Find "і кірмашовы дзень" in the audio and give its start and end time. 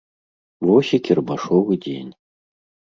0.99-2.11